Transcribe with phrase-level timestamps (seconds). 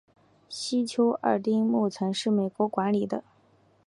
[0.49, 3.23] 西丘二丁目曾是美军管理的。